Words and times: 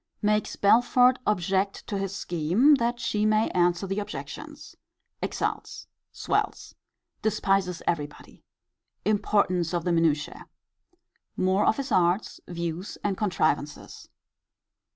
Makes 0.23 0.55
Belford 0.55 1.19
object 1.27 1.85
to 1.85 1.95
his 1.99 2.15
scheme, 2.15 2.73
that 2.79 2.99
he 2.99 3.23
may 3.23 3.49
answer 3.51 3.85
the 3.85 3.99
objections. 3.99 4.75
Exults. 5.21 5.85
Swells. 6.11 6.73
Despises 7.21 7.83
every 7.85 8.07
body. 8.07 8.43
Importance 9.05 9.75
of 9.75 9.83
the 9.83 9.91
minutiae. 9.91 10.47
More 11.37 11.67
of 11.67 11.77
his 11.77 11.91
arts, 11.91 12.39
views, 12.47 12.97
and 13.03 13.15
contrivances. 13.15 14.09